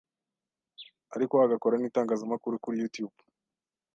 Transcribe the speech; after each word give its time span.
ariko 1.15 1.33
agakora 1.45 1.75
n’itangazamakuru 1.77 2.61
kuri 2.63 2.79
Youtube, 2.81 3.15